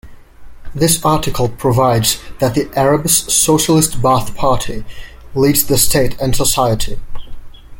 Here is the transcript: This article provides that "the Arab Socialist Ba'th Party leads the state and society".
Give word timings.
This 0.73 0.99
article 1.05 1.47
provides 1.47 2.19
that 2.39 2.55
"the 2.55 2.71
Arab 2.75 3.07
Socialist 3.07 4.01
Ba'th 4.01 4.33
Party 4.35 4.83
leads 5.35 5.63
the 5.67 5.77
state 5.77 6.19
and 6.19 6.35
society". 6.35 6.99